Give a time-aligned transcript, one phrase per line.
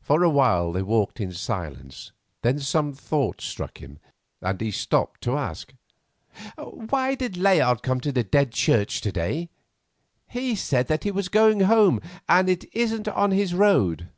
[0.00, 2.10] For a while they walked in silence;
[2.40, 3.98] then some thought struck him,
[4.40, 5.74] and he stopped to ask:
[6.56, 9.50] "Why did Layard come to the Dead Church to day?
[10.26, 14.08] He said that he was going home, and it isn't on his road."